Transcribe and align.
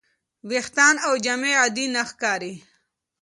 ویښتان 0.49 0.95
او 1.05 1.13
جامې 1.25 1.51
عادي 1.61 1.85
نه 1.95 2.01
ښکاري. 2.09 2.53